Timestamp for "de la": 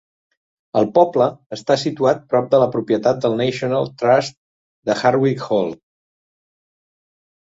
2.55-2.69